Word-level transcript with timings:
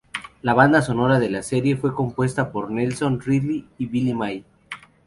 La 0.41 0.55
banda 0.55 0.81
sonora 0.81 1.19
de 1.19 1.29
la 1.29 1.43
serie 1.43 1.75
fue 1.77 1.93
compuesta 1.93 2.51
por 2.51 2.71
Nelson 2.71 3.21
Riddle 3.21 3.65
y 3.77 3.85
Billy 3.85 4.15
May. 4.15 4.45